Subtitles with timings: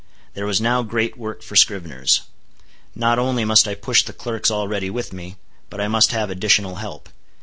[0.33, 2.21] There was now great work for scriveners.
[2.95, 5.35] Not only must I push the clerks already with me,
[5.69, 7.07] but I must have additional help.